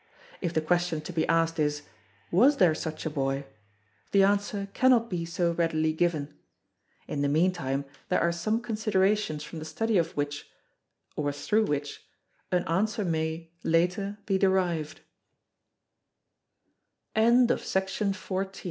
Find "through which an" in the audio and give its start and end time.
11.31-12.63